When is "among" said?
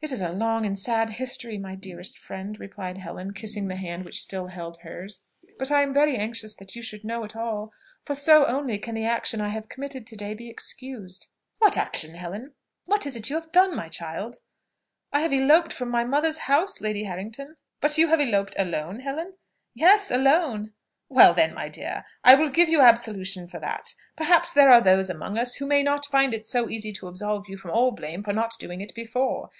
25.08-25.38